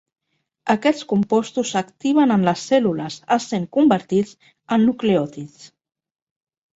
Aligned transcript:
Aquests 0.75 1.03
compostos 1.09 1.73
s'activen 1.73 2.33
en 2.35 2.47
les 2.47 2.63
cèl·lules 2.71 3.17
essent 3.35 3.67
convertits 3.79 4.33
en 4.77 4.87
nucleòtids. 4.89 5.69